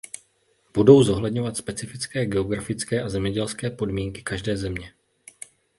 Budou 0.73 1.03
zohledňovat 1.03 1.57
specifické 1.57 2.25
geografické 2.25 3.03
a 3.03 3.09
zemědělské 3.09 3.69
podmínky 3.69 4.21
každé 4.21 4.57
země. 4.57 4.93